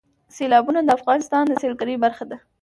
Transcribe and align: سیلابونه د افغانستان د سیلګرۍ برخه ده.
سیلابونه 0.35 0.79
د 0.83 0.89
افغانستان 0.99 1.43
د 1.47 1.53
سیلګرۍ 1.61 1.95
برخه 2.05 2.25
ده. 2.31 2.37